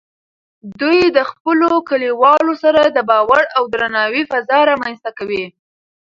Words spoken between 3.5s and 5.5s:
او درناوي فضا رامینځته کوي.